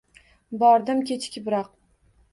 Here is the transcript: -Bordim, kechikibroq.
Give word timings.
-Bordim, 0.55 1.05
kechikibroq. 1.11 1.73